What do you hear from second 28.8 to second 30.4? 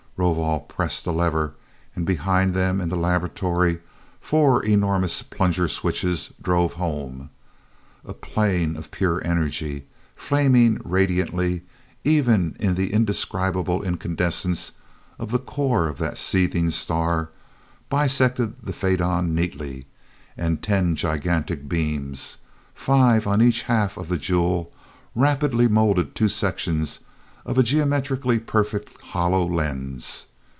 hollow lens.